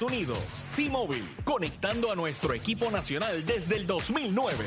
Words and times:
Unidos. 0.00 0.64
T-Mobile, 0.76 1.26
conectando 1.44 2.12
a 2.12 2.14
nuestro 2.14 2.54
equipo 2.54 2.90
nacional 2.90 3.44
desde 3.44 3.76
el 3.76 3.86
2009. 3.86 4.64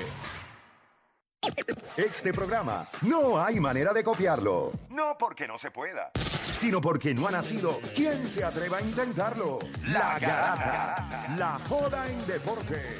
Este 1.98 2.32
programa 2.34 2.88
no 3.02 3.44
hay 3.44 3.60
manera 3.60 3.92
de 3.94 4.02
copiarlo. 4.04 4.72
No 4.90 5.18
porque 5.20 5.48
no 5.48 5.58
se 5.60 5.72
pueda, 5.72 6.12
sino 6.56 6.80
porque 6.82 7.14
no 7.14 7.28
ha 7.28 7.32
nacido. 7.32 7.80
¿Quién 7.96 8.28
se 8.28 8.44
atreva 8.44 8.78
a 8.78 8.82
intentarlo? 8.82 9.60
La 9.86 10.18
Garata. 10.20 11.36
La 11.38 11.60
joda 11.68 12.08
en 12.08 12.26
deporte. 12.26 12.98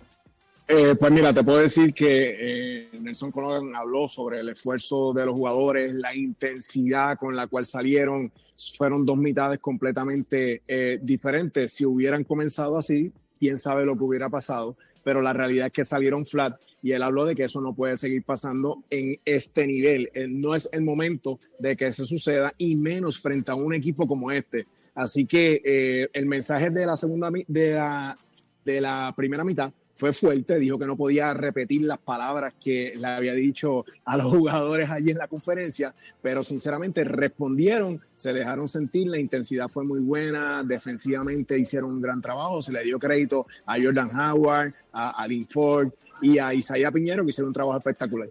Eh, 0.68 0.96
pues 0.98 1.12
mira, 1.12 1.34
te 1.34 1.44
puedo 1.44 1.60
decir 1.60 1.94
que 1.94 2.38
eh, 2.40 2.90
Nelson 3.00 3.32
Colón 3.32 3.76
habló 3.76 4.08
sobre 4.08 4.40
el 4.40 4.50
esfuerzo 4.50 5.12
de 5.12 5.26
los 5.26 5.36
jugadores, 5.36 5.94
la 5.94 6.16
intensidad 6.16 7.18
con 7.18 7.36
la 7.36 7.48
cual 7.48 7.66
salieron. 7.66 8.32
Fueron 8.78 9.06
dos 9.06 9.18
mitades 9.18 9.60
completamente 9.60 10.62
eh, 10.68 11.00
diferentes. 11.02 11.74
Si 11.74 11.86
hubieran 11.86 12.24
comenzado 12.24 12.78
así, 12.78 13.12
quién 13.40 13.58
sabe 13.58 13.86
lo 13.86 13.98
que 13.98 14.04
hubiera 14.04 14.30
pasado. 14.30 14.78
Pero 15.04 15.22
la 15.22 15.34
realidad 15.34 15.68
es 15.68 15.74
que 15.74 15.84
salieron 15.84 16.26
flat 16.26 16.60
y 16.84 16.92
él 16.92 17.04
habló 17.04 17.26
de 17.26 17.36
que 17.36 17.44
eso 17.44 17.60
no 17.60 17.74
puede 17.74 17.98
seguir 17.98 18.24
pasando 18.24 18.84
en 18.90 19.20
este 19.26 19.68
nivel. 19.68 20.10
Eh, 20.14 20.28
no 20.30 20.56
es 20.56 20.70
el 20.72 20.82
momento 20.82 21.40
de 21.60 21.76
que 21.76 21.88
eso 21.88 22.06
suceda 22.06 22.54
y 22.58 22.76
menos 22.76 23.20
frente 23.20 23.52
a 23.52 23.56
un 23.56 23.74
equipo 23.74 24.08
como 24.08 24.32
este. 24.32 24.68
Así 24.94 25.26
que 25.26 25.62
eh, 25.64 26.10
el 26.14 26.26
mensaje 26.26 26.70
de 26.70 26.86
la 26.86 26.96
segunda 26.96 27.32
de 27.48 27.72
la, 27.72 28.18
de 28.64 28.82
la 28.82 29.14
primera 29.16 29.44
mitad 29.44 29.72
fue 30.02 30.14
fuerte, 30.14 30.58
dijo 30.58 30.80
que 30.80 30.88
no 30.88 30.98
podía 30.98 31.32
repetir 31.36 31.84
las 31.84 32.00
palabras 32.00 32.56
que 32.60 32.94
le 32.98 33.06
había 33.06 33.34
dicho 33.34 33.86
a 34.08 34.18
los 34.18 34.36
jugadores 34.36 34.90
allí 34.90 35.12
en 35.12 35.20
la 35.20 35.28
conferencia, 35.28 35.94
pero 36.24 36.42
sinceramente 36.42 37.04
respondieron, 37.04 38.02
se 38.16 38.34
dejaron 38.34 38.68
sentir, 38.68 39.06
la 39.06 39.20
intensidad 39.20 39.68
fue 39.68 39.84
muy 39.84 40.00
buena, 40.00 40.64
defensivamente 40.64 41.56
hicieron 41.60 41.92
un 41.92 42.02
gran 42.02 42.20
trabajo, 42.20 42.64
se 42.64 42.72
le 42.72 42.84
dio 42.84 42.98
crédito 42.98 43.46
a 43.68 43.76
Jordan 43.80 44.10
Howard, 44.20 44.74
a 44.92 45.22
Alin 45.22 45.48
Ford 45.48 45.92
y 46.20 46.40
a 46.40 46.52
Isaiah 46.52 46.90
Piñero 46.90 47.24
que 47.24 47.30
hicieron 47.30 47.50
un 47.50 47.54
trabajo 47.54 47.78
espectacular. 47.78 48.30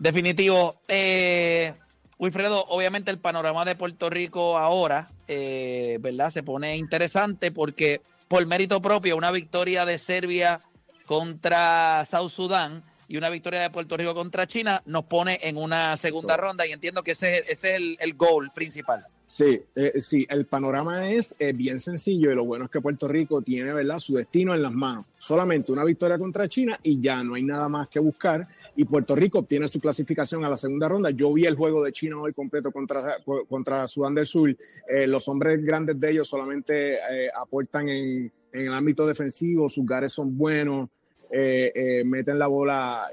Definitivo. 0.00 0.80
Eh, 0.88 1.74
Wilfredo, 2.18 2.64
obviamente 2.70 3.12
el 3.12 3.20
panorama 3.20 3.64
de 3.64 3.76
Puerto 3.76 4.10
Rico 4.10 4.58
ahora, 4.58 5.12
eh, 5.28 5.98
¿verdad? 6.00 6.30
Se 6.30 6.42
pone 6.42 6.76
interesante 6.76 7.52
porque 7.52 8.00
por 8.30 8.46
mérito 8.46 8.80
propio, 8.80 9.16
una 9.16 9.32
victoria 9.32 9.84
de 9.84 9.98
Serbia 9.98 10.60
contra 11.04 12.06
South 12.08 12.30
Sudán 12.30 12.84
y 13.08 13.16
una 13.16 13.28
victoria 13.28 13.60
de 13.62 13.70
Puerto 13.70 13.96
Rico 13.96 14.14
contra 14.14 14.46
China 14.46 14.80
nos 14.86 15.06
pone 15.06 15.40
en 15.42 15.56
una 15.56 15.96
segunda 15.96 16.36
ronda 16.36 16.64
y 16.64 16.70
entiendo 16.70 17.02
que 17.02 17.10
ese, 17.10 17.38
es- 17.38 17.44
ese 17.48 17.70
es 17.74 17.76
el, 17.82 17.96
el 18.00 18.14
goal 18.14 18.52
principal. 18.54 19.04
Sí, 19.32 19.60
eh, 19.74 20.00
sí, 20.00 20.24
el 20.30 20.46
panorama 20.46 21.10
es 21.10 21.34
eh, 21.40 21.52
bien 21.52 21.80
sencillo 21.80 22.30
y 22.30 22.36
lo 22.36 22.44
bueno 22.44 22.66
es 22.66 22.70
que 22.70 22.80
Puerto 22.80 23.08
Rico 23.08 23.42
tiene, 23.42 23.72
¿verdad?, 23.72 23.98
su 23.98 24.14
destino 24.14 24.54
en 24.54 24.62
las 24.62 24.72
manos. 24.72 25.06
Solamente 25.18 25.72
una 25.72 25.82
victoria 25.82 26.16
contra 26.16 26.48
China 26.48 26.78
y 26.84 27.00
ya 27.00 27.24
no 27.24 27.34
hay 27.34 27.42
nada 27.42 27.68
más 27.68 27.88
que 27.88 27.98
buscar. 27.98 28.46
Y 28.80 28.86
Puerto 28.86 29.14
Rico 29.14 29.40
obtiene 29.40 29.68
su 29.68 29.78
clasificación 29.78 30.42
a 30.42 30.48
la 30.48 30.56
segunda 30.56 30.88
ronda. 30.88 31.10
Yo 31.10 31.30
vi 31.34 31.44
el 31.44 31.54
juego 31.54 31.84
de 31.84 31.92
China 31.92 32.16
hoy 32.22 32.32
completo 32.32 32.72
contra, 32.72 33.18
contra 33.46 33.86
Sudán 33.86 34.14
del 34.14 34.24
Sur. 34.24 34.56
Eh, 34.88 35.06
los 35.06 35.28
hombres 35.28 35.62
grandes 35.62 36.00
de 36.00 36.10
ellos 36.12 36.26
solamente 36.26 36.94
eh, 36.94 37.30
aportan 37.38 37.90
en, 37.90 38.32
en 38.50 38.66
el 38.68 38.72
ámbito 38.72 39.06
defensivo, 39.06 39.68
sus 39.68 39.84
gares 39.84 40.14
son 40.14 40.34
buenos. 40.34 40.88
eh, 41.30 41.72
eh, 41.74 42.04
meten 42.04 42.38
la 42.38 42.48
bola, 42.48 43.06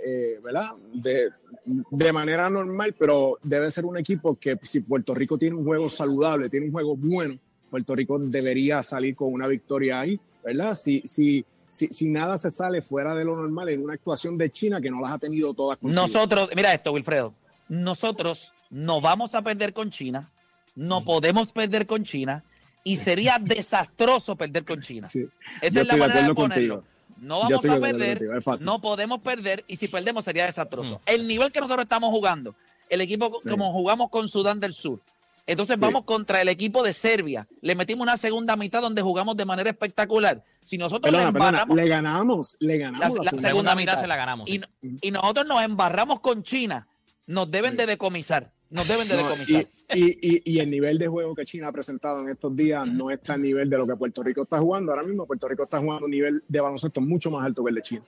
¿verdad? 0.44 0.72
De, 0.94 1.30
de 1.66 2.14
manera 2.14 2.50
normal, 2.50 2.96
pero 2.98 3.38
debe 3.44 3.70
ser 3.70 3.86
un 3.86 3.98
equipo 3.98 4.36
que 4.40 4.58
si 4.64 4.80
Puerto 4.80 5.14
Rico 5.14 5.38
tiene 5.38 5.56
un 5.56 5.66
juego 5.66 5.88
saludable, 5.88 6.50
tiene 6.50 6.68
un 6.68 6.72
juego 6.72 6.96
bueno, 6.96 7.38
Puerto 7.70 7.96
Rico 7.96 8.18
debería 8.18 8.82
salir 8.82 9.16
con 9.16 9.32
una 9.32 9.48
victoria 9.48 10.00
ahí, 10.00 10.20
¿verdad? 10.44 10.76
Si, 10.76 11.02
si, 11.02 11.46
si, 11.70 11.88
si 11.88 12.10
nada 12.10 12.38
se 12.38 12.50
sale 12.52 12.82
fuera 12.82 13.14
de 13.16 13.26
lo 13.26 13.36
normal 13.36 13.70
en 13.70 13.84
una 13.84 13.94
actuación 13.94 14.38
de 14.38 14.50
China 14.52 14.80
que 14.82 14.90
no 14.90 15.02
las 15.02 15.12
ha 15.14 15.18
tenido 15.20 15.54
todas 15.54 15.78
consigo. 15.78 16.02
Nosotros, 16.02 16.50
mira 16.56 16.74
esto, 16.74 16.92
Wilfredo, 16.94 17.34
nosotros 17.70 18.54
no 18.70 19.02
vamos 19.02 19.36
a 19.36 19.42
perder 19.42 19.74
con 19.74 19.92
China, 19.92 20.30
no 20.76 21.04
podemos 21.04 21.52
perder 21.52 21.86
con 21.88 22.04
China 22.04 22.44
y 22.84 22.98
sería 22.98 23.38
desastroso 23.42 24.36
perder 24.36 24.66
con 24.66 24.82
China. 24.82 25.10
Sí. 25.10 25.26
Esa 25.62 25.76
Yo 25.76 25.82
es 25.82 25.88
la 25.88 25.94
de 25.96 26.00
manera 26.00 26.28
de 26.28 26.34
ponerlo. 26.34 26.76
contigo. 26.76 26.84
No 27.20 27.40
vamos 27.40 27.66
a 27.66 27.80
perder, 27.80 28.28
contigo, 28.28 28.56
no 28.64 28.80
podemos 28.80 29.20
perder 29.22 29.66
y 29.68 29.78
si 29.78 29.88
perdemos 29.88 30.24
sería 30.24 30.46
desastroso. 30.46 31.02
El 31.06 31.28
nivel 31.28 31.52
que 31.52 31.60
nosotros 31.60 31.84
estamos 31.86 32.12
jugando, 32.12 32.56
el 32.90 33.02
equipo 33.02 33.42
Sí. 33.44 33.50
como 33.50 33.72
jugamos 33.74 34.10
con 34.10 34.28
Sudán 34.30 34.60
del 34.60 34.74
Sur, 34.74 35.02
entonces 35.48 35.76
Sí. 35.78 35.82
vamos 35.82 36.04
contra 36.04 36.42
el 36.42 36.50
equipo 36.50 36.84
de 36.84 36.94
Serbia, 36.94 37.48
le 37.62 37.74
metimos 37.76 38.04
una 38.04 38.18
segunda 38.18 38.56
mitad 38.56 38.82
donde 38.82 39.02
jugamos 39.02 39.36
de 39.36 39.46
manera 39.46 39.70
espectacular. 39.72 40.44
Si 40.64 40.78
nosotros 40.78 41.02
Perdona, 41.12 41.28
le 41.28 41.32
perdona, 41.34 41.66
le 41.74 41.88
ganamos, 41.88 42.58
le 42.60 42.78
ganamos 42.78 43.00
La- 43.00 43.08
la, 43.10 43.16
la 43.16 43.30
segunda. 43.32 43.48
Segunda 43.48 43.76
mitad 43.76 44.00
se 44.00 44.06
la 44.08 44.16
ganamos. 44.18 44.48
y, 44.50 44.54
sí. 44.54 44.60
no- 44.60 44.68
y 45.02 45.12
nosotros 45.12 45.48
nos 45.48 45.64
embarramos 45.64 46.20
con 46.20 46.44
China, 46.44 46.88
nos 47.26 47.50
deben 47.50 47.76
de 47.78 47.86
decomisar, 47.86 48.52
nos 48.70 48.88
deben 48.88 49.08
de 49.08 49.16
No, 49.16 49.24
decomisar. 49.24 49.66
y, 49.96 50.04
y, 50.04 50.20
y, 50.22 50.42
y 50.56 50.60
el 50.60 50.70
nivel 50.70 50.98
de 50.98 51.08
juego 51.08 51.34
que 51.34 51.46
China 51.46 51.70
ha 51.70 51.72
presentado 51.72 52.22
en 52.22 52.30
estos 52.30 52.54
días 52.54 52.86
no 52.86 53.10
está 53.10 53.36
al 53.36 53.42
nivel 53.42 53.70
de 53.70 53.78
lo 53.78 53.88
que 53.88 53.96
Puerto 53.96 54.22
Rico 54.24 54.44
está 54.44 54.60
jugando. 54.60 54.92
Ahora 54.92 55.04
mismo 55.04 55.26
Puerto 55.26 55.48
Rico 55.48 55.64
está 55.64 55.80
jugando 55.80 56.04
un 56.06 56.12
nivel 56.12 56.44
de 56.48 56.60
baloncesto 56.60 57.00
mucho 57.00 57.32
más 57.32 57.46
alto 57.46 57.64
que 57.64 57.70
el 57.70 57.76
de 57.76 57.82
China. 57.82 58.02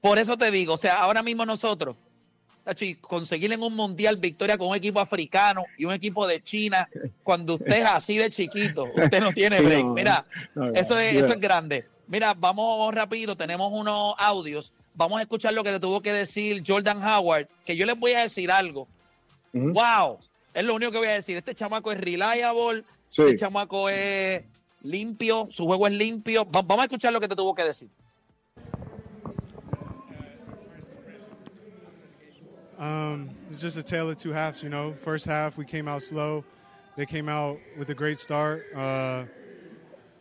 Por 0.00 0.18
eso 0.18 0.36
te 0.38 0.50
digo, 0.52 0.74
o 0.74 0.76
sea, 0.76 1.00
ahora 1.00 1.22
mismo 1.24 1.44
nosotros, 1.44 1.96
Tachi, 2.64 2.94
conseguir 2.96 3.52
en 3.52 3.62
un 3.62 3.74
mundial 3.76 4.16
victoria 4.16 4.56
con 4.56 4.68
un 4.68 4.76
equipo 4.76 4.98
africano 4.98 5.64
y 5.76 5.84
un 5.84 5.92
equipo 5.92 6.26
de 6.26 6.42
China, 6.42 6.88
cuando 7.22 7.54
usted 7.54 7.72
es 7.80 7.84
así 7.84 8.16
de 8.16 8.30
chiquito, 8.30 8.84
usted 8.84 9.20
no 9.20 9.32
tiene 9.32 9.58
Sí, 9.58 9.64
break. 9.64 9.84
no, 9.84 9.92
Mira, 9.94 10.24
no, 10.54 10.72
eso 10.72 10.98
es, 10.98 11.14
eso 11.14 11.32
es 11.34 11.40
grande. 11.40 11.84
Mira, 12.06 12.32
vamos 12.34 12.94
rápido, 12.94 13.36
tenemos 13.36 13.70
unos 13.72 14.14
audios. 14.18 14.72
Vamos 14.94 15.18
a 15.18 15.22
escuchar 15.22 15.52
lo 15.52 15.62
que 15.62 15.72
te 15.72 15.80
tuvo 15.80 16.00
que 16.00 16.12
decir 16.12 16.62
Jordan 16.66 17.02
Howard, 17.02 17.48
que 17.66 17.76
yo 17.76 17.84
les 17.84 17.98
voy 17.98 18.12
a 18.12 18.20
decir 18.22 18.50
algo. 18.50 18.88
Wow, 19.52 20.18
es 20.54 20.64
lo 20.64 20.74
único 20.74 20.90
que 20.92 20.98
voy 20.98 21.08
a 21.08 21.12
decir. 21.12 21.36
Este 21.36 21.54
chamaco 21.54 21.92
es 21.92 22.00
reliable, 22.00 22.84
Sí. 23.08 23.22
este 23.22 23.36
chamaco 23.36 23.88
es 23.90 24.42
limpio, 24.82 25.48
su 25.50 25.64
juego 25.66 25.86
es 25.86 25.92
limpio. 25.92 26.44
Va- 26.44 26.62
vamos 26.62 26.80
a 26.80 26.84
escuchar 26.84 27.12
lo 27.12 27.20
que 27.20 27.28
te 27.28 27.36
tuvo 27.36 27.54
que 27.54 27.64
decir. 27.64 27.88
Um, 32.78 33.30
it's 33.50 33.60
just 33.60 33.76
a 33.76 33.82
tale 33.82 34.10
of 34.10 34.18
two 34.18 34.32
halves, 34.32 34.62
you 34.62 34.68
know. 34.68 34.94
First 35.02 35.26
half, 35.26 35.56
we 35.56 35.64
came 35.64 35.88
out 35.88 36.02
slow. 36.02 36.44
They 36.96 37.06
came 37.06 37.28
out 37.28 37.58
with 37.76 37.90
a 37.90 37.94
great 37.94 38.18
start 38.18 38.66
uh, 38.74 39.24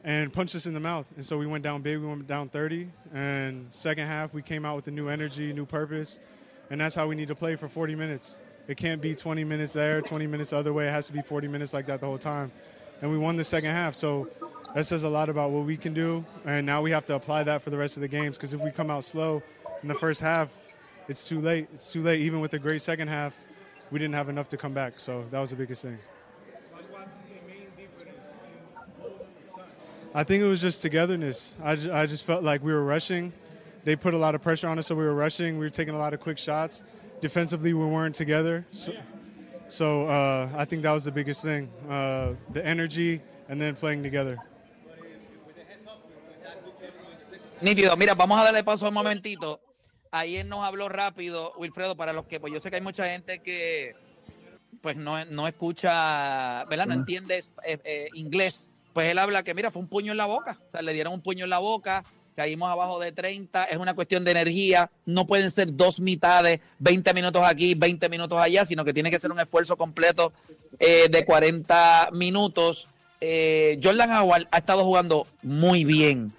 and 0.04 0.32
punched 0.32 0.56
us 0.56 0.66
in 0.66 0.74
the 0.74 0.80
mouth. 0.80 1.06
And 1.16 1.26
so 1.26 1.38
we 1.38 1.48
went 1.48 1.64
down 1.64 1.82
big. 1.82 2.00
We 2.00 2.08
went 2.08 2.28
down 2.28 2.50
30. 2.50 2.90
And 3.14 3.68
second 3.72 4.08
half, 4.08 4.34
we 4.34 4.42
came 4.42 4.66
out 4.66 4.76
with 4.76 4.88
a 4.88 4.92
new 4.92 5.08
energy, 5.08 5.54
new 5.54 5.66
purpose. 5.66 6.20
And 6.70 6.80
that's 6.82 6.96
how 6.96 7.08
we 7.08 7.16
need 7.16 7.28
to 7.28 7.36
play 7.36 7.56
for 7.56 7.68
40 7.68 7.96
minutes. 7.96 8.38
It 8.68 8.78
can't 8.78 9.02
be 9.02 9.14
20 9.14 9.44
minutes 9.44 9.74
there, 9.74 10.02
20 10.02 10.26
minutes 10.28 10.52
the 10.52 10.58
other 10.58 10.74
way. 10.74 10.88
It 10.88 10.92
has 10.92 11.08
to 11.08 11.14
be 11.14 11.22
40 11.22 11.48
minutes 11.48 11.74
like 11.74 11.86
that 11.88 12.00
the 12.00 12.06
whole 12.06 12.18
time. 12.18 12.52
And 13.02 13.12
we 13.12 13.18
won 13.18 13.36
the 13.36 13.44
second 13.44 13.72
half. 13.72 13.96
So 13.96 14.30
that 14.74 14.86
says 14.86 15.04
a 15.04 15.10
lot 15.10 15.30
about 15.30 15.52
what 15.52 15.66
we 15.66 15.78
can 15.78 15.94
do. 15.94 16.24
And 16.46 16.66
now 16.66 16.82
we 16.82 16.92
have 16.92 17.06
to 17.06 17.16
apply 17.16 17.44
that 17.44 17.62
for 17.62 17.70
the 17.70 17.78
rest 17.78 17.98
of 17.98 18.02
the 18.02 18.08
games 18.08 18.38
because 18.38 18.54
if 18.54 18.62
we 18.62 18.72
come 18.72 18.90
out 18.90 19.04
slow 19.04 19.44
in 19.82 19.88
the 19.88 19.96
first 19.96 20.22
half, 20.22 20.50
it's 21.08 21.28
too 21.28 21.40
late. 21.40 21.68
It's 21.74 21.92
too 21.92 22.02
late. 22.02 22.22
Even 22.22 22.40
with 22.40 22.52
the 22.52 22.60
great 22.60 22.82
second 22.82 23.08
half, 23.08 23.38
we 23.92 24.00
didn't 24.00 24.16
have 24.16 24.30
enough 24.30 24.50
to 24.50 24.58
come 24.58 24.74
back. 24.74 25.00
So 25.00 25.26
that 25.32 25.40
was 25.40 25.50
the 25.50 25.56
biggest 25.56 25.82
thing. 25.82 25.98
I 30.16 30.24
think 30.24 30.44
it 30.44 30.48
was 30.48 30.62
just 30.62 30.82
togetherness. 30.82 31.56
I 31.64 31.76
just, 31.76 31.90
I 31.90 32.06
just 32.06 32.24
felt 32.24 32.44
like 32.44 32.64
we 32.64 32.72
were 32.72 32.84
rushing. 32.84 33.34
They 33.84 33.96
put 33.96 34.14
a 34.14 34.18
lot 34.18 34.36
of 34.36 34.42
pressure 34.42 34.68
on 34.68 34.78
us, 34.78 34.88
so 34.88 34.96
we 34.96 35.04
were 35.04 35.16
rushing. 35.16 35.58
We 35.58 35.66
were 35.66 35.72
taking 35.72 35.96
a 35.96 35.98
lot 35.98 36.14
of 36.14 36.20
quick 36.20 36.38
shots. 36.38 36.84
Defensively, 37.20 37.74
we 37.74 37.86
weren't 37.86 38.14
together. 38.14 38.66
So, 38.72 38.94
so 39.70 40.06
uh, 40.06 40.50
I 40.56 40.66
think 40.66 40.84
that 40.84 40.92
was 40.92 41.04
the 41.04 41.12
biggest 41.12 41.42
thing 41.42 41.70
the 41.88 42.62
energy 42.64 43.22
and 43.50 43.62
then 43.62 43.76
playing 43.76 44.04
together. 44.04 44.38
Nítido, 47.62 47.98
mira, 47.98 48.14
vamos 48.14 48.38
a 48.40 48.44
darle 48.44 48.64
paso 48.64 48.86
un 48.86 48.94
momentito. 48.94 49.60
Ayer 50.16 50.46
nos 50.46 50.64
habló 50.64 50.90
rápido, 50.90 51.54
Wilfredo, 51.58 51.98
para 51.98 52.14
los 52.14 52.26
que, 52.26 52.40
pues 52.40 52.54
yo 52.54 52.62
sé 52.62 52.70
que 52.70 52.76
hay 52.76 52.84
mucha 52.84 53.06
gente 53.06 53.40
que 53.40 53.96
pues 54.80 54.96
no, 54.96 55.26
no 55.26 55.48
escucha, 55.48 56.66
¿verdad? 56.66 56.86
No 56.86 56.94
entiende 56.94 57.44
eh, 57.66 57.80
eh, 57.84 58.10
inglés. 58.14 58.70
Pues 58.94 59.10
él 59.10 59.18
habla 59.18 59.42
que, 59.42 59.56
mira, 59.56 59.72
fue 59.72 59.82
un 59.82 59.88
puño 59.88 60.12
en 60.12 60.20
la 60.20 60.28
boca. 60.28 60.60
O 60.68 60.72
sea, 60.72 60.84
le 60.84 60.94
dieron 60.94 61.14
un 61.14 61.22
puño 61.22 61.46
en 61.46 61.50
la 61.50 61.58
boca, 61.58 62.04
caímos 62.36 62.70
abajo 62.70 63.00
de 63.00 63.12
30, 63.12 63.64
es 63.64 63.78
una 63.78 63.96
cuestión 63.96 64.24
de 64.24 64.30
energía. 64.30 64.92
No 65.08 65.26
pueden 65.26 65.50
ser 65.50 65.76
dos 65.76 66.00
mitades, 66.00 66.60
20 66.78 67.12
minutos 67.16 67.42
aquí, 67.44 67.74
20 67.74 68.08
minutos 68.08 68.38
allá, 68.38 68.68
sino 68.68 68.86
que 68.86 68.94
tiene 68.94 69.10
que 69.10 69.18
ser 69.18 69.32
un 69.32 69.40
esfuerzo 69.40 69.78
completo 69.78 70.32
eh, 70.78 71.08
de 71.10 71.26
40 71.26 72.10
minutos. 72.14 72.88
Jordan 73.82 74.12
Howard 74.12 74.48
ha 74.52 74.58
estado 74.60 74.84
jugando 74.84 75.26
muy 75.42 75.86
bien. 75.86 76.32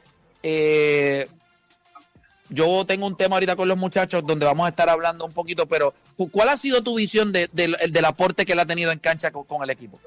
Yo 2.49 2.85
tengo 2.87 3.07
un 3.07 3.17
tema 3.17 3.37
ahorita 3.37 3.57
con 3.57 3.69
los 3.69 3.79
muchachos 3.79 4.27
donde 4.27 4.47
vamos 4.47 4.67
a 4.67 4.71
estar 4.71 4.89
hablando 4.89 5.25
un 5.25 5.33
poquito, 5.33 5.67
pero 5.67 5.95
¿Cuál 6.31 6.49
ha 6.49 6.57
sido 6.57 6.83
tu 6.83 6.95
visión 6.95 7.33
de, 7.33 7.49
del 7.53 8.05
aporte 8.05 8.47
que 8.47 8.53
él 8.53 8.61
ha 8.61 8.67
tenido 8.67 8.93
en 8.93 8.99
cancha 8.99 9.33
con, 9.33 9.63
el 9.63 9.71
equipo? 9.71 9.99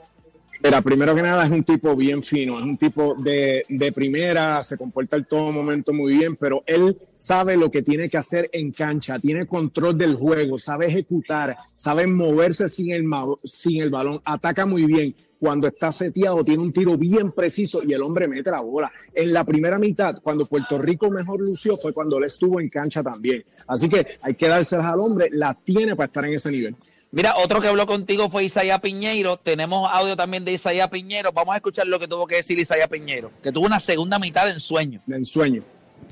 Mira, 0.64 0.82
primero 0.82 1.14
que 1.14 1.22
nada 1.22 1.46
es 1.46 1.52
un 1.52 1.64
tipo 1.64 1.96
bien 1.96 2.24
fino, 2.24 2.58
es 2.58 2.66
un 2.66 2.78
tipo 2.78 3.16
de, 3.16 3.66
primera, 3.94 4.64
se 4.64 4.78
comporta 4.78 5.16
en 5.16 5.26
todo 5.26 5.52
momento 5.52 5.94
muy 5.94 6.18
bien, 6.18 6.36
pero 6.36 6.64
él 6.66 6.98
sabe 7.14 7.56
lo 7.58 7.70
que 7.70 7.84
tiene 7.84 8.10
que 8.10 8.18
hacer 8.18 8.50
en 8.52 8.72
cancha, 8.72 9.20
tiene 9.20 9.46
control 9.46 9.98
del 9.98 10.16
juego, 10.16 10.58
sabe 10.58 10.88
ejecutar, 10.88 11.58
sabe 11.76 12.08
moverse 12.08 12.68
sin 12.70 12.92
el, 12.92 13.06
sin 13.44 13.82
el 13.82 13.92
balón, 13.92 14.20
ataca 14.26 14.66
muy 14.66 14.86
bien 14.86 15.16
cuando 15.40 15.68
está 15.68 15.92
seteado, 15.92 16.44
tiene 16.44 16.64
un 16.64 16.74
tiro 16.74 16.98
bien 16.98 17.32
preciso 17.32 17.82
y 17.84 17.94
el 17.94 18.02
hombre 18.02 18.28
mete 18.28 18.50
la 18.50 18.62
bola. 18.62 18.92
En 19.14 19.32
la 19.34 19.44
primera 19.44 19.78
mitad, 19.78 20.20
cuando 20.22 20.48
Puerto 20.48 20.80
Rico 20.80 21.12
mejor 21.12 21.40
lució, 21.40 21.78
fue 21.78 21.94
cuando 21.94 22.18
él 22.18 22.24
estuvo 22.24 22.60
en 22.60 22.70
cancha 22.70 23.04
también. 23.04 23.44
Así 23.68 23.88
que 23.88 24.18
hay 24.22 24.34
que 24.34 24.48
dárselas 24.48 24.88
al 24.88 25.00
hombre, 25.00 25.30
la 25.32 25.54
tiene 25.54 25.96
para 25.96 26.08
estar 26.08 26.26
en 26.26 26.34
ese 26.34 26.50
nivel. 26.50 26.76
Mira, 27.12 27.36
otro 27.38 27.62
que 27.62 27.68
habló 27.68 27.88
contigo 27.88 28.30
fue 28.30 28.44
Isaías 28.44 28.80
Piñeiro. 28.82 29.38
Tenemos 29.38 29.90
audio 29.92 30.18
también 30.18 30.44
de 30.44 30.52
Isaías 30.52 30.90
Piñeiro. 30.90 31.32
Vamos 31.32 31.54
a 31.54 31.58
escuchar 31.58 31.88
lo 31.88 32.00
que 32.00 32.08
tuvo 32.08 32.28
que 32.28 32.36
decir 32.36 32.60
Isaías 32.60 32.90
Piñeiro, 32.90 33.32
que 33.42 33.52
tuvo 33.52 33.66
una 33.66 33.80
segunda 33.80 34.20
mitad 34.20 34.46
de 34.46 34.52
ensueño. 34.52 35.02
De 35.06 35.16
ensueño. 35.16 35.64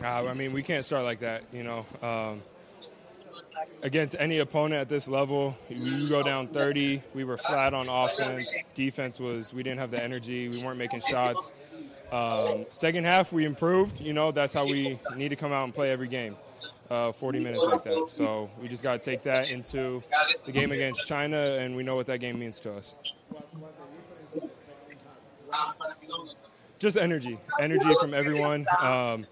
Uh, 0.01 0.29
I 0.29 0.33
mean, 0.33 0.53
we 0.53 0.63
can't 0.63 0.83
start 0.83 1.03
like 1.03 1.19
that, 1.19 1.43
you 1.53 1.63
know. 1.63 1.85
Um, 2.01 2.41
against 3.83 4.15
any 4.19 4.39
opponent 4.39 4.81
at 4.81 4.89
this 4.89 5.07
level, 5.07 5.55
you 5.69 6.07
go 6.07 6.23
down 6.23 6.47
30. 6.47 7.01
We 7.13 7.23
were 7.23 7.37
flat 7.37 7.73
on 7.73 7.87
offense. 7.87 8.55
Defense 8.73 9.19
was, 9.19 9.53
we 9.53 9.63
didn't 9.63 9.79
have 9.79 9.91
the 9.91 10.01
energy. 10.01 10.49
We 10.49 10.63
weren't 10.63 10.77
making 10.77 11.01
shots. 11.01 11.53
Um, 12.11 12.65
second 12.69 13.05
half, 13.05 13.31
we 13.33 13.45
improved. 13.45 13.99
You 13.99 14.13
know, 14.13 14.31
that's 14.31 14.53
how 14.53 14.65
we 14.65 14.99
need 15.15 15.29
to 15.29 15.35
come 15.35 15.51
out 15.51 15.65
and 15.65 15.73
play 15.73 15.91
every 15.91 16.07
game. 16.07 16.35
Uh, 16.89 17.11
40 17.11 17.39
minutes 17.39 17.65
like 17.65 17.83
that. 17.83 18.03
So 18.07 18.49
we 18.61 18.67
just 18.67 18.83
got 18.83 19.01
to 19.01 19.11
take 19.11 19.23
that 19.23 19.49
into 19.49 20.03
the 20.45 20.51
game 20.51 20.71
against 20.71 21.05
China, 21.05 21.37
and 21.37 21.75
we 21.75 21.83
know 21.83 21.95
what 21.95 22.05
that 22.05 22.19
game 22.19 22.37
means 22.37 22.59
to 22.61 22.75
us. 22.75 22.93
Just 26.77 26.97
energy, 26.97 27.39
energy 27.59 27.89
from 27.99 28.13
everyone. 28.13 28.67
Um, 28.79 29.25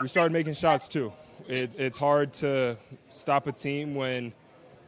we 0.00 0.08
started 0.08 0.32
making 0.32 0.54
shots 0.54 0.88
too 0.88 1.12
it's 1.48 1.74
it's 1.76 1.98
hard 1.98 2.32
to 2.34 2.76
stop 3.08 3.46
a 3.46 3.52
team 3.52 3.94
when 3.94 4.32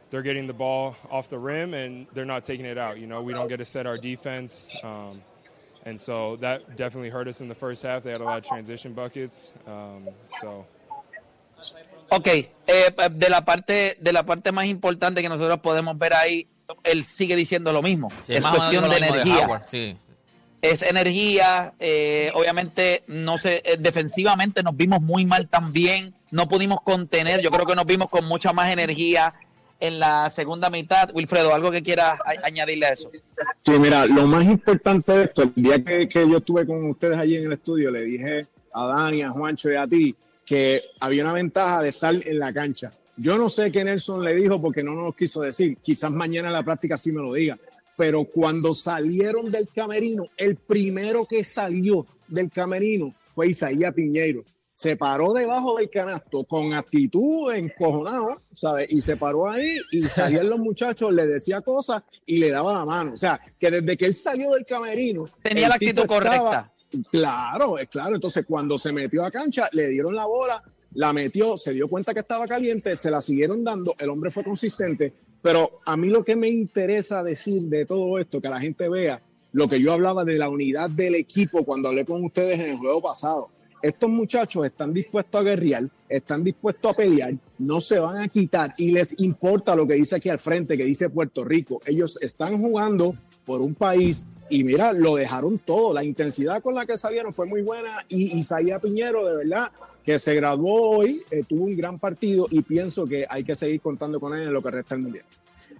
they're 0.09 0.21
getting 0.21 0.45
the 0.45 0.53
ball 0.53 0.95
off 1.09 1.27
the 1.29 1.39
rim 1.39 1.73
and 1.73 2.05
they're 2.13 2.25
not 2.25 2.43
taking 2.43 2.65
it 2.65 2.77
out. 2.77 3.01
You 3.01 3.07
know, 3.07 3.21
we 3.21 3.33
don't 3.33 3.47
get 3.47 3.57
to 3.57 3.65
set 3.65 3.87
our 3.87 3.97
defense. 3.97 4.69
Um, 4.83 5.21
and 5.83 5.99
so 5.99 6.35
that 6.37 6.75
definitely 6.75 7.09
hurt 7.09 7.27
us 7.27 7.41
in 7.41 7.47
the 7.47 7.55
first 7.55 7.81
half. 7.81 8.03
They 8.03 8.11
had 8.11 8.21
a 8.21 8.25
lot 8.25 8.37
of 8.37 8.45
transition 8.45 8.93
buckets. 8.93 9.51
Um, 9.65 10.07
so. 10.25 10.65
Ok, 12.09 12.27
eh, 12.27 12.49
de 13.11 13.29
la 13.29 13.45
parte 13.45 13.97
de 13.99 14.13
la 14.13 14.23
parte 14.23 14.51
más 14.51 14.65
importante 14.65 15.21
que 15.21 15.29
nosotros 15.29 15.59
podemos 15.59 15.97
ver 15.97 16.13
ahí, 16.13 16.47
él 16.83 17.05
sigue 17.05 17.35
diciendo 17.35 17.71
lo 17.71 17.81
mismo. 17.81 18.09
Sí, 18.25 18.33
es 18.33 18.45
cuestión 18.45 18.89
de 18.89 18.97
energía. 18.97 19.35
De 19.35 19.45
Howard, 19.45 19.63
sí 19.67 19.97
es 20.61 20.83
energía. 20.83 21.73
Eh, 21.79 22.31
obviamente, 22.33 23.03
no 23.07 23.37
sé, 23.37 23.61
eh, 23.65 23.77
defensivamente 23.79 24.63
nos 24.63 24.77
vimos 24.77 25.01
muy 25.01 25.25
mal 25.25 25.47
también. 25.47 26.13
No 26.29 26.47
pudimos 26.47 26.81
contener. 26.81 27.41
Yo 27.41 27.51
creo 27.51 27.65
que 27.65 27.75
nos 27.75 27.85
vimos 27.85 28.09
con 28.09 28.25
mucha 28.25 28.53
más 28.53 28.71
energía 28.71 29.33
en 29.79 29.99
la 29.99 30.29
segunda 30.29 30.69
mitad. 30.69 31.09
Wilfredo, 31.13 31.53
¿algo 31.53 31.71
que 31.71 31.81
quieras 31.81 32.19
añadirle 32.43 32.85
a 32.85 32.93
eso? 32.93 33.09
Sí, 33.65 33.71
mira, 33.71 34.05
lo 34.05 34.27
más 34.27 34.45
importante 34.45 35.11
de 35.11 35.23
esto, 35.25 35.43
el 35.43 35.53
día 35.55 35.83
que, 35.83 36.07
que 36.07 36.29
yo 36.29 36.37
estuve 36.37 36.65
con 36.65 36.89
ustedes 36.89 37.17
allí 37.17 37.37
en 37.37 37.45
el 37.45 37.53
estudio, 37.53 37.89
le 37.89 38.03
dije 38.03 38.47
a 38.73 38.85
Dani, 38.85 39.23
a 39.23 39.31
Juancho 39.31 39.71
y 39.71 39.75
a 39.75 39.87
ti 39.87 40.15
que 40.45 40.83
había 40.99 41.23
una 41.23 41.33
ventaja 41.33 41.81
de 41.81 41.89
estar 41.89 42.15
en 42.15 42.39
la 42.39 42.53
cancha. 42.53 42.93
Yo 43.17 43.37
no 43.37 43.49
sé 43.49 43.71
qué 43.71 43.83
Nelson 43.83 44.23
le 44.23 44.33
dijo 44.33 44.61
porque 44.61 44.83
no 44.83 44.93
nos 44.93 45.15
quiso 45.15 45.41
decir. 45.41 45.77
Quizás 45.77 46.11
mañana 46.11 46.47
en 46.47 46.53
la 46.53 46.63
práctica 46.63 46.97
sí 46.97 47.11
me 47.11 47.21
lo 47.21 47.33
diga 47.33 47.57
pero 48.01 48.25
cuando 48.25 48.73
salieron 48.73 49.51
del 49.51 49.67
camerino, 49.67 50.25
el 50.35 50.55
primero 50.55 51.23
que 51.23 51.43
salió 51.43 52.07
del 52.27 52.49
camerino 52.49 53.13
fue 53.35 53.49
Isaías 53.49 53.93
Piñeiro. 53.93 54.43
Se 54.63 54.95
paró 54.95 55.33
debajo 55.33 55.77
del 55.77 55.87
canasto 55.87 56.43
con 56.45 56.73
actitud 56.73 57.53
encojonado, 57.53 58.41
¿sabes? 58.55 58.91
Y 58.91 59.01
se 59.01 59.17
paró 59.17 59.47
ahí 59.47 59.77
y 59.91 60.01
salían 60.05 60.49
los 60.49 60.57
muchachos, 60.57 61.13
le 61.13 61.27
decía 61.27 61.61
cosas 61.61 62.01
y 62.25 62.39
le 62.39 62.49
daba 62.49 62.73
la 62.73 62.85
mano. 62.85 63.13
O 63.13 63.17
sea, 63.17 63.39
que 63.59 63.69
desde 63.69 63.95
que 63.95 64.05
él 64.05 64.15
salió 64.15 64.49
del 64.53 64.65
camerino. 64.65 65.25
Tenía 65.43 65.69
la 65.69 65.75
actitud 65.75 66.07
correcta. 66.07 66.70
Claro, 67.11 67.77
es 67.77 67.87
claro. 67.89 68.15
Entonces, 68.15 68.45
cuando 68.45 68.77
se 68.77 68.91
metió 68.91 69.25
a 69.25 69.31
cancha, 69.31 69.69
le 69.71 69.87
dieron 69.89 70.15
la 70.15 70.25
bola, 70.25 70.63
la 70.93 71.13
metió, 71.13 71.57
se 71.57 71.73
dio 71.73 71.87
cuenta 71.87 72.13
que 72.13 72.19
estaba 72.19 72.47
caliente, 72.47 72.95
se 72.95 73.11
la 73.11 73.21
siguieron 73.21 73.63
dando, 73.63 73.95
el 73.97 74.09
hombre 74.09 74.31
fue 74.31 74.43
consistente 74.43 75.13
pero 75.41 75.79
a 75.85 75.97
mí 75.97 76.09
lo 76.09 76.23
que 76.23 76.35
me 76.35 76.49
interesa 76.49 77.23
decir 77.23 77.63
de 77.63 77.85
todo 77.85 78.19
esto, 78.19 78.41
que 78.41 78.49
la 78.49 78.59
gente 78.59 78.87
vea 78.87 79.21
lo 79.53 79.67
que 79.67 79.81
yo 79.81 79.91
hablaba 79.91 80.23
de 80.23 80.37
la 80.37 80.49
unidad 80.49 80.89
del 80.89 81.15
equipo 81.15 81.65
cuando 81.65 81.89
hablé 81.89 82.05
con 82.05 82.23
ustedes 82.23 82.59
en 82.59 82.67
el 82.67 82.77
juego 82.77 83.01
pasado. 83.01 83.49
Estos 83.81 84.09
muchachos 84.09 84.63
están 84.65 84.93
dispuestos 84.93 85.41
a 85.41 85.43
guerrear, 85.43 85.89
están 86.07 86.43
dispuestos 86.43 86.91
a 86.91 86.95
pelear, 86.95 87.33
no 87.57 87.81
se 87.81 87.99
van 87.99 88.17
a 88.17 88.27
quitar 88.27 88.73
y 88.77 88.91
les 88.91 89.19
importa 89.19 89.75
lo 89.75 89.87
que 89.87 89.95
dice 89.95 90.15
aquí 90.15 90.29
al 90.29 90.37
frente, 90.37 90.77
que 90.77 90.85
dice 90.85 91.09
Puerto 91.09 91.43
Rico. 91.43 91.81
Ellos 91.85 92.21
están 92.21 92.61
jugando 92.61 93.15
por 93.43 93.61
un 93.61 93.73
país 93.73 94.23
y 94.51 94.63
mira, 94.63 94.91
lo 94.93 95.15
dejaron 95.15 95.57
todo. 95.57 95.93
La 95.93 96.03
intensidad 96.03 96.61
con 96.61 96.75
la 96.75 96.85
que 96.85 96.97
salieron 96.97 97.33
fue 97.33 97.45
muy 97.45 97.61
buena 97.61 98.05
y 98.09 98.37
Isaías 98.37 98.81
Piñero, 98.81 99.25
de 99.25 99.37
verdad, 99.37 99.71
que 100.03 100.19
se 100.19 100.35
graduó 100.35 100.97
hoy, 100.97 101.23
eh, 101.31 101.43
tuvo 101.47 101.63
un 101.63 101.77
gran 101.77 101.97
partido 101.97 102.47
y 102.51 102.61
pienso 102.61 103.07
que 103.07 103.25
hay 103.29 103.43
que 103.43 103.55
seguir 103.55 103.79
contando 103.79 104.19
con 104.19 104.35
él 104.35 104.43
en 104.43 104.53
lo 104.53 104.61
que 104.61 104.71
resta 104.71 104.95
del 104.95 105.03
mundial. 105.03 105.25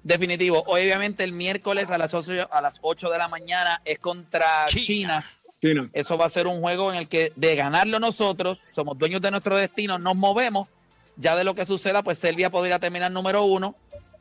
Definitivo. 0.04 0.64
Obviamente 0.68 1.24
el 1.24 1.34
miércoles 1.34 1.90
a 1.90 1.98
las 1.98 2.14
8, 2.14 2.48
a 2.50 2.62
las 2.62 2.80
8 2.82 3.10
de 3.10 3.18
la 3.18 3.28
mañana 3.28 3.82
es 3.84 4.00
contra 4.00 4.66
China. 4.68 5.26
China. 5.62 5.90
Eso 5.94 6.18
va 6.18 6.26
a 6.26 6.30
ser 6.30 6.48
un 6.48 6.62
juego 6.62 6.92
en 6.92 6.98
el 6.98 7.08
que 7.08 7.34
de 7.36 7.56
ganarlo 7.56 8.00
nosotros, 8.00 8.60
somos 8.72 8.98
dueños 8.98 9.22
de 9.22 9.32
nuestro 9.32 9.58
destino, 9.58 10.00
nos 10.00 10.16
movemos. 10.16 10.70
Ya 11.18 11.36
de 11.36 11.44
lo 11.44 11.54
que 11.56 11.66
suceda, 11.66 12.04
pues 12.04 12.18
Serbia 12.18 12.50
podría 12.50 12.80
terminar 12.80 13.12
número 13.12 13.44
uno. 13.44 13.76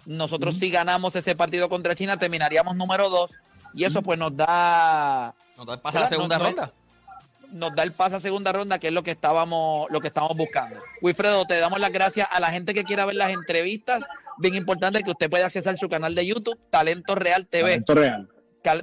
Nosotros 0.06 0.56
si 0.58 0.70
ganamos 0.70 1.14
ese 1.14 1.36
partido 1.36 1.68
contra 1.68 1.94
China, 1.94 2.18
terminaríamos 2.18 2.76
número 2.76 3.08
dos. 3.08 3.30
Y 3.74 3.84
eso 3.84 4.02
pues 4.02 4.18
nos 4.18 4.36
da... 4.36 5.34
Nos 5.56 5.66
da 5.66 5.74
el 5.74 5.80
la 5.94 6.06
segunda 6.06 6.38
ronda 6.38 6.72
nos 7.52 7.74
da 7.74 7.82
el 7.82 7.92
paso 7.92 8.16
a 8.16 8.20
segunda 8.20 8.52
ronda, 8.52 8.78
que 8.78 8.88
es 8.88 8.92
lo 8.92 9.02
que 9.02 9.10
estábamos, 9.12 9.88
lo 9.90 10.00
que 10.00 10.08
estamos 10.08 10.36
buscando. 10.36 10.80
Wilfredo, 11.02 11.44
te 11.46 11.58
damos 11.58 11.80
las 11.80 11.92
gracias 11.92 12.28
a 12.30 12.40
la 12.40 12.50
gente 12.50 12.74
que 12.74 12.84
quiera 12.84 13.04
ver 13.04 13.16
las 13.16 13.32
entrevistas. 13.32 14.04
Bien 14.38 14.54
importante 14.54 15.02
que 15.02 15.10
usted 15.10 15.28
pueda 15.28 15.46
acceder 15.46 15.74
a 15.74 15.76
su 15.76 15.88
canal 15.88 16.14
de 16.14 16.26
YouTube, 16.26 16.58
Talento 16.70 17.14
Real 17.14 17.46
TV. 17.46 17.80
Talento 17.80 17.94
Real. 17.94 18.28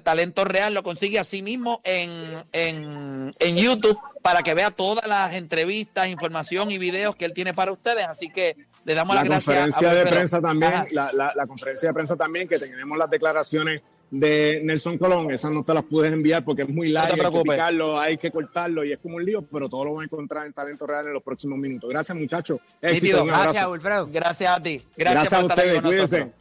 Talento 0.04 0.44
Real 0.44 0.74
lo 0.74 0.82
consigue 0.82 1.20
así 1.20 1.44
mismo 1.44 1.82
en, 1.84 2.10
en, 2.52 3.32
en, 3.38 3.58
YouTube 3.58 3.98
para 4.24 4.42
que 4.42 4.56
vea 4.56 4.72
todas 4.72 5.08
las 5.08 5.36
entrevistas, 5.36 6.08
información 6.08 6.72
y 6.72 6.80
videos 6.80 7.16
que 7.16 7.26
él 7.26 7.34
tiene 7.34 7.54
para 7.54 7.72
ustedes. 7.72 8.08
Así 8.08 8.30
que 8.30 8.56
le 8.86 8.96
damos 8.96 9.16
las 9.16 9.26
gracias. 9.26 9.46
Conferencia 9.46 9.94
de 9.94 10.06
prensa 10.08 10.42
también, 10.42 10.88
la, 10.92 11.14
la, 11.14 11.32
la, 11.36 11.46
conferencia 11.46 11.90
de 11.90 11.94
prensa 11.94 12.16
también, 12.16 12.48
que 12.48 12.58
tenemos 12.58 12.98
las 12.98 13.10
declaraciones 13.10 13.84
de 14.10 14.62
Nelson 14.64 14.98
Colón, 14.98 15.32
esas 15.32 15.52
no 15.52 15.64
te 15.64 15.74
las 15.74 15.84
puedes 15.84 16.14
enviar 16.14 16.44
porque 16.44 16.62
es 16.62 16.70
muy 16.70 16.90
largo, 16.90 17.14
hay 17.14 17.32
que 17.32 17.42
picarlo, 17.44 18.00
hay 18.00 18.18
que 18.18 18.32
cortarlo 18.32 18.86
y 18.86 18.94
es 18.94 19.00
como 19.00 19.18
un 19.18 19.26
lío, 19.26 19.42
pero 19.42 19.68
todo 19.68 19.86
lo 19.86 19.94
van 19.94 20.04
a 20.04 20.06
encontrar 20.06 20.46
en 20.46 20.54
Talento 20.54 20.88
Real 20.88 21.08
en 21.08 21.14
los 21.14 21.24
próximos 21.24 21.58
minutos. 21.58 21.90
Gracias, 21.90 22.18
muchachos. 22.18 22.60
gracias, 22.82 23.68
Wilfredo. 23.68 24.08
Gracias 24.08 24.50
a 24.50 24.64
ti. 24.64 24.82
Gracias, 24.96 25.34
a 25.34 25.46
ustedes, 25.46 25.82
cuídense. 25.82 26.32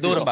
Duro. 0.00 0.24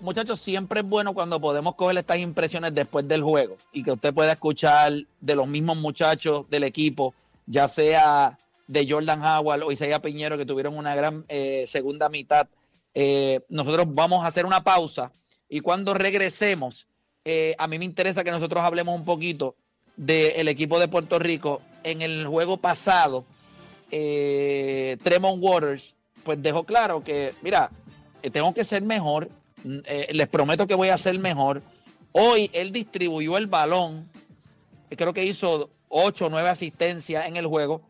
muchachos, 0.00 0.40
siempre 0.40 0.80
es 0.80 0.86
bueno 0.86 1.12
cuando 1.12 1.38
podemos 1.38 1.74
coger 1.74 1.98
estas 1.98 2.18
impresiones 2.18 2.74
después 2.74 3.06
del 3.06 3.22
juego 3.22 3.58
y 3.72 3.82
que 3.82 3.92
usted 3.92 4.14
pueda 4.14 4.32
escuchar 4.32 4.92
de 5.20 5.34
los 5.34 5.46
mismos 5.46 5.76
muchachos 5.76 6.48
del 6.48 6.64
equipo, 6.64 7.14
ya 7.46 7.68
sea 7.68 8.38
de 8.66 8.86
Jordan 8.88 9.22
Howard 9.22 9.62
o 9.64 9.72
Isaiah 9.72 10.00
Piñero, 10.00 10.38
que 10.38 10.46
tuvieron 10.46 10.78
una 10.78 10.94
gran 10.94 11.26
eh, 11.28 11.66
segunda 11.66 12.08
mitad. 12.08 12.46
Eh, 12.94 13.40
nosotros 13.50 13.86
vamos 13.90 14.24
a 14.24 14.28
hacer 14.28 14.46
una 14.46 14.64
pausa 14.64 15.12
y 15.48 15.60
cuando 15.60 15.94
regresemos, 15.94 16.86
eh, 17.24 17.54
a 17.58 17.66
mí 17.66 17.78
me 17.78 17.84
interesa 17.84 18.24
que 18.24 18.30
nosotros 18.30 18.62
hablemos 18.62 18.94
un 18.94 19.04
poquito 19.04 19.56
del 19.96 20.48
equipo 20.48 20.78
de 20.78 20.88
Puerto 20.88 21.18
Rico 21.18 21.62
en 21.82 22.02
el 22.02 22.26
juego 22.26 22.58
pasado, 22.58 23.24
eh, 23.90 24.96
Tremont 25.02 25.42
Waters, 25.42 25.94
pues 26.22 26.40
dejó 26.42 26.64
claro 26.64 27.02
que, 27.02 27.34
mira, 27.42 27.70
eh, 28.22 28.30
tengo 28.30 28.52
que 28.52 28.64
ser 28.64 28.82
mejor, 28.82 29.30
mm, 29.64 29.78
les 30.10 30.28
prometo 30.28 30.66
que 30.66 30.74
voy 30.74 30.90
a 30.90 30.98
ser 30.98 31.18
mejor. 31.18 31.62
Hoy 32.12 32.50
él 32.52 32.72
distribuyó 32.72 33.38
el 33.38 33.46
balón, 33.46 34.08
creo 34.90 35.14
que 35.14 35.24
hizo 35.24 35.70
ocho 35.88 36.26
o 36.26 36.30
nueve 36.30 36.50
asistencias 36.50 37.26
en 37.26 37.36
el 37.36 37.46
juego, 37.46 37.80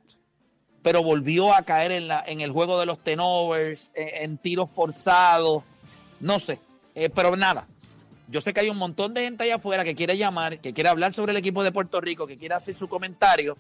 pero 0.83 1.03
volvió 1.03 1.53
a 1.53 1.63
caer 1.63 1.91
en, 1.91 2.09
la, 2.09 2.23
en 2.27 2.41
el 2.41 2.53
juego 2.53 2.79
de 2.79 2.87
los 2.87 3.03
tenovers, 3.03 3.91
en, 3.95 4.31
en 4.31 4.39
tiros 4.39 4.71
forzados, 4.71 5.65
no 6.21 6.39
sé, 6.39 6.61
eh, 7.05 7.11
pero 7.11 7.37
nada. 7.37 7.67
Yo 8.29 8.41
sé 8.41 8.53
que 8.53 8.61
hay 8.61 8.69
un 8.69 8.77
montón 8.77 9.15
de 9.15 9.23
gente 9.23 9.45
allá 9.45 9.57
afuera 9.57 9.85
que 9.85 9.95
quiere 9.95 10.17
llamar, 10.17 10.59
que 10.59 10.75
quiere 10.75 10.91
hablar 10.91 11.15
sobre 11.15 11.33
el 11.33 11.39
equipo 11.39 11.63
de 11.63 11.73
Puerto 11.73 12.01
Rico, 12.01 12.27
que 12.27 12.37
quiere 12.37 12.55
hacer 12.55 12.77
su 12.77 12.89
comentario. 12.89 13.57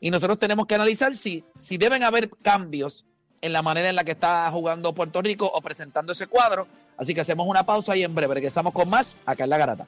Y 0.00 0.10
nosotros 0.10 0.38
tenemos 0.38 0.66
que 0.66 0.74
analizar 0.74 1.14
si, 1.16 1.44
si 1.58 1.76
deben 1.76 2.02
haber 2.02 2.30
cambios 2.30 3.04
en 3.42 3.52
la 3.52 3.60
manera 3.60 3.90
en 3.90 3.96
la 3.96 4.04
que 4.04 4.12
está 4.12 4.50
jugando 4.50 4.94
Puerto 4.94 5.20
Rico 5.20 5.50
o 5.52 5.60
presentando 5.60 6.12
ese 6.12 6.26
cuadro. 6.26 6.66
Así 6.96 7.14
que 7.14 7.20
hacemos 7.20 7.46
una 7.46 7.64
pausa 7.64 7.96
y 7.96 8.04
en 8.04 8.14
breve 8.14 8.34
regresamos 8.34 8.72
con 8.72 8.88
más 8.88 9.16
acá 9.26 9.44
en 9.44 9.50
la 9.50 9.58
garata. 9.58 9.86